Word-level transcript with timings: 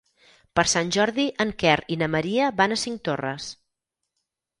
Per 0.59 0.63
Sant 0.69 0.87
Jordi 0.95 1.25
en 1.45 1.51
Quer 1.63 1.75
i 1.95 1.97
na 2.03 2.07
Maria 2.13 2.47
van 2.63 2.73
a 2.73 2.79
Cinctorres. 2.85 3.51